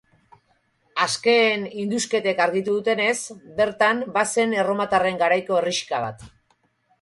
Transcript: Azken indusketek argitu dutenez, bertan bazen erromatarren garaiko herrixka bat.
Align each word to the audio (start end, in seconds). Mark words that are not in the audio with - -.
Azken 1.03 1.65
indusketek 1.83 2.41
argitu 2.45 2.77
dutenez, 2.77 3.13
bertan 3.59 4.01
bazen 4.17 4.57
erromatarren 4.63 5.21
garaiko 5.23 5.61
herrixka 5.61 6.03
bat. 6.09 6.27